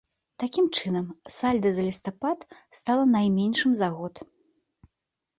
Такім 0.41 0.65
чынам, 0.77 1.09
сальда 1.33 1.69
за 1.75 1.83
лістапад 1.89 2.39
стала 2.77 3.03
найменшым 3.15 3.71
за 3.83 3.89
год. 3.99 4.15